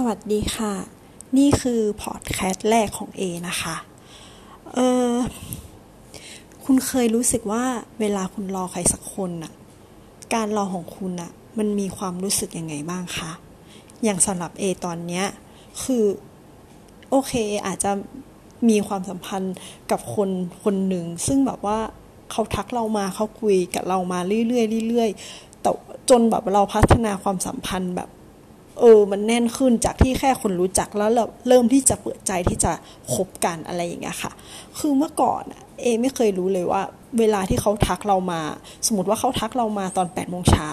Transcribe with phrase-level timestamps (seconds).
[0.00, 0.74] สวัสดีค่ะ
[1.38, 3.76] นี่คือพอดแคสต์แรกของ A นะคะ
[4.72, 4.78] เอ
[5.12, 5.14] อ
[6.64, 7.64] คุณเคยรู้สึกว่า
[8.00, 9.52] เวลาคุณรอใครสักคนน่ะ
[10.34, 13.30] การรอของคุณน่ะ มันมีความรู้สึกยังไงบ้างคะ
[14.04, 15.24] อย่างสำหรับ A ตอนเนี้ย
[15.82, 16.04] คือ
[17.10, 17.32] โอเค
[17.66, 17.92] อาจจะ
[18.68, 19.54] มีความสัมพันธ์
[19.90, 20.30] กับคน
[20.62, 21.78] คนหนึ่ง ซึ่งแบบว่า
[22.30, 25.70] เขาทักเรามาเขาคุยกับเรามาเรื่อยๆเรื่อยๆแต่
[26.10, 28.10] จนแบบเราพัฒนาความสัมพันธ์แบบ
[28.80, 32.72] เออมันแน่นขึ้นจากที่แค่คนรู้จักแล้วเราเริ่มที่จะเปิดใจที่จะ
[33.14, 34.32] คบกันอะไรอย่างเงี้ยค่ะ
[34.78, 35.42] คือเมื่อก่อน
[35.82, 36.82] เอไม่เคยรู้เลยว่า
[37.18, 38.40] เวลาที่เขาทักเรามา
[38.86, 40.68] สมมติว่าเขาทักเรามาตอน8ปดโมงเช้า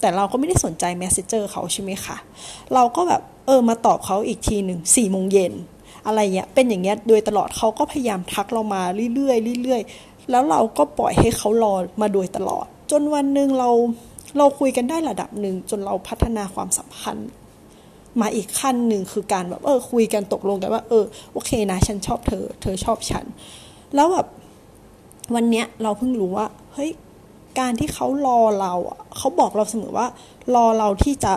[0.00, 2.16] แต่เราก็ไม่ได้สนใจแมสเซจอร์เขาใช่ไหมคะ
[2.74, 5.52] เราก็แบบเออมาตอบเขาอีกทีหนึ่งสี่โมงเย็น
[6.06, 8.82] อะไรเงี้ยเป็นอย่างเงี้ยโดยตลอดเขาก็พยายามทักเรามา
[9.14, 13.70] เรื่อยๆเรื่อยๆแล้วเราก็ปล่อยให้เขารอมาโดยตลอด จนวันหนึ่งเรา
[14.38, 17.28] เราคุยกันได้ระดับหนึ่งจนเราพัฒนาความสัมพันธ์
[18.20, 23.24] มาอีกขั้นหนึ่งคือการแบบเออคุยกันตกลงกันว่า เออโอเคนะ ฉันชอบเธอ เธอชอบฉัน
[23.94, 24.26] แล้วแบบ
[25.34, 26.90] วันเนี้ยเราเพิ่งรู้ว่าเฮ้ย
[27.58, 30.06] การที่เขารอเราอะเขาบอกเราเสมอว่า
[30.54, 31.32] รอเราที่จะ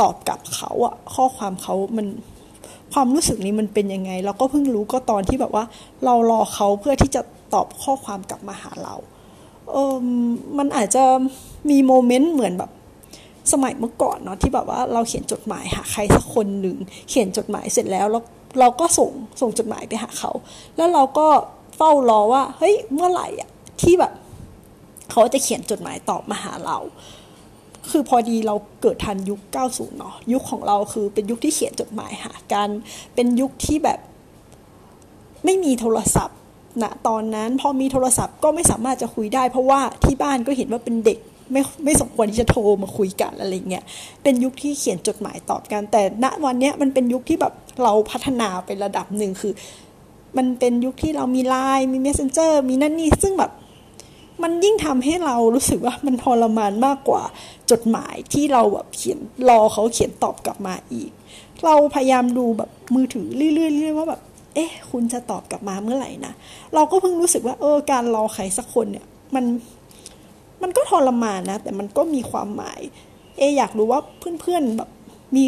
[0.00, 2.06] ตอบกลับเขาอะข้อความเขามัน
[2.92, 5.64] ความรู้สึกนี้มันเป็นยังไง เราก็เพิ่งรู้ก็ตอนที่แบบว่า
[6.04, 7.22] เรารอเขาเพื่อที่จะ
[7.54, 8.94] ตอบข้อความกลับมาหาเรา
[9.70, 9.94] เออ
[10.58, 11.04] มันอาจจะ
[11.70, 12.70] มีโมเมนต์เหมือนแบบ
[13.52, 16.76] สมัยเมื่อก่อนเนาะที่แบบว่าเราเขียนจดหมายหาใครสักคนหนึ่ง
[17.08, 18.20] เขียนจดหมายเสร็จแล้วเรา
[18.60, 20.30] เราก็ส่งส่งจดหมายไปหาเขา
[20.76, 21.26] แล้วเราก็
[21.76, 23.50] เฝ้ารอว่าเฮ้ยเมื่อไหร่อะ
[23.82, 24.12] ที่แบบ
[25.10, 26.78] เขาจะเขียนจดหมายตอบมาหาเรา
[27.90, 32.68] คือพอดีเราเกิดทันยุค 90 เนาะยุคของเราคือเป็นยุคที่เขียนจดหมายหากัน
[33.14, 33.98] เป็นยุคที่แบบ
[35.44, 36.38] ไม่มีโทรศัพท์
[36.82, 41.18] ณตอนนั้นพอมีโทรศัพท์ก็ไม่สามารถจะคุยได้ เพราะว่าที่บ้านก็เห็นว่าเป็นเด็ก
[41.52, 43.84] ไม่ไม่สมควรที่จะโทรมาคุยกันอะไรเงี้ย
[44.22, 49.52] เป็นยุคที่เขียนจดหมายตอบกัน แต่ณวันนี้มันเป็นยุคที่แบบเราพัฒนาไประดับหนึ่งคือ
[50.36, 53.52] มันเป็นยุคที่เรามีไลน์มี messenger มีนั่นนี่ซึ่งแบบ
[54.42, 57.22] มันยิ่งทำให้เรารู้สึกว่ามันทรมานมากกว่า
[57.70, 61.10] จดหมายที่เราแบบเขียนรอเขาเขียนตอบกลับมาอีก
[61.64, 64.20] เราพยายามดูแบบมือถือเรื่อยๆว่าแบบ
[64.54, 66.32] เอ๊ะ คุณจะตอบกลับมาเมื่อไหร่นะ
[66.74, 69.44] เราก็เพิ่งรู้สึกว่า เออการรอใครสักคนเนี่ย มัน
[70.62, 72.80] มันก็ทรมานนะ แต่มันก็มีความหมาย
[73.38, 74.00] เอ อยากรู้ว่า
[74.40, 74.90] เพื่อนๆแบบ
[75.36, 75.44] มี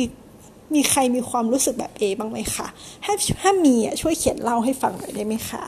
[0.75, 2.66] มีใครมีความรู้สึกแบบเอบ้างไหมคะ
[3.04, 5.64] ถ้าถ้ามีอะช่วยเขียนเล่าให้ฟังหน่อยได้ไหมคะ